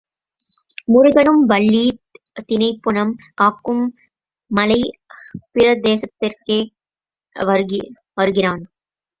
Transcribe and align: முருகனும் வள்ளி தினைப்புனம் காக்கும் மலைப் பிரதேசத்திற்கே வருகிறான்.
முருகனும் 0.87 1.41
வள்ளி 1.43 1.83
தினைப்புனம் 2.41 3.11
காக்கும் 3.33 3.83
மலைப் 4.51 4.97
பிரதேசத்திற்கே 5.53 6.59
வருகிறான். 8.17 8.63